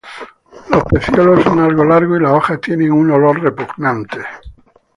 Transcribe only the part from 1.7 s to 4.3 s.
largos y las hojas tienen un olor repugnante.